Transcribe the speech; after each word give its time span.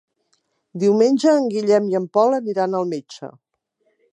Diumenge 0.83 1.35
en 1.41 1.45
Guillem 1.55 1.91
i 1.91 1.99
en 2.01 2.07
Pol 2.17 2.33
aniran 2.39 2.79
al 2.81 2.89
metge. 2.95 3.31